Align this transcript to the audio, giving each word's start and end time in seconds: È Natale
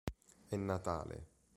È 0.47 0.55
Natale 0.55 1.27